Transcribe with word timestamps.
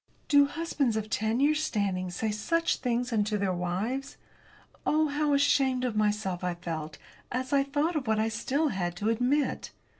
Do 0.27 0.47
husbands 0.47 0.97
of 0.97 1.11
ten 1.11 1.39
years' 1.39 1.61
standing 1.63 2.09
say 2.09 2.31
such 2.31 2.77
things 2.77 3.13
unto 3.13 3.37
their 3.37 3.53
wives? 3.53 4.17
Oh, 4.83 5.09
how 5.09 5.35
ashamed 5.35 5.85
of 5.85 5.95
myself 5.95 6.43
I 6.43 6.55
felt 6.55 6.97
as 7.31 7.53
I 7.53 7.61
thought 7.61 7.95
of 7.95 8.07
what 8.07 8.17
I 8.17 8.27
still 8.27 8.69
had 8.69 8.95
to 8.95 9.09
admit! 9.11 9.69